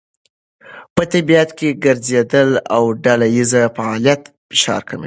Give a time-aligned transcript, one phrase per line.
[0.95, 4.99] په طبیعت کې ګرځېدل او ډلهییز فعالیت فشار کموي.